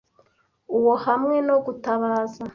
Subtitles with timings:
[0.77, 2.41] uwo hamwe no gutabaza